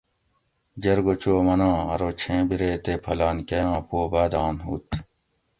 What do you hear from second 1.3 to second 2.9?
مناں ارو چھیں بِرے